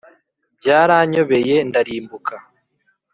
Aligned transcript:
byaranyobeye, 0.59 1.55
ndarimbuka 1.69 2.35